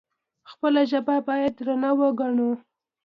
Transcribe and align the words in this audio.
خپله 0.51 0.81
ژبه 0.91 1.15
باید 1.27 1.53
درنه 1.57 1.89
وګڼو. 1.99 2.51